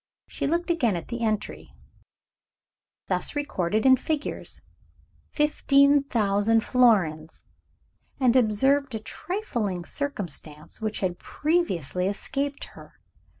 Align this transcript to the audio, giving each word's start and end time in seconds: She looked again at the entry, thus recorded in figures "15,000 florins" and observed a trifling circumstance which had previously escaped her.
She 0.25 0.47
looked 0.47 0.71
again 0.71 0.95
at 0.95 1.09
the 1.09 1.23
entry, 1.23 1.75
thus 3.05 3.35
recorded 3.35 3.85
in 3.85 3.97
figures 3.97 4.63
"15,000 5.29 6.61
florins" 6.63 7.43
and 8.19 8.35
observed 8.35 8.95
a 8.95 8.99
trifling 8.99 9.85
circumstance 9.85 10.81
which 10.81 11.01
had 11.01 11.19
previously 11.19 12.07
escaped 12.07 12.63
her. 12.73 12.99